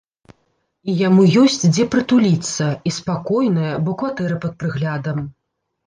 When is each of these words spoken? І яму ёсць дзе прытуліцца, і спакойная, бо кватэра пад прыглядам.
І 0.89 0.95
яму 1.07 1.25
ёсць 1.41 1.59
дзе 1.73 1.85
прытуліцца, 1.97 2.73
і 2.91 2.97
спакойная, 2.99 3.73
бо 3.87 3.91
кватэра 4.05 4.35
пад 4.43 4.53
прыглядам. 4.61 5.27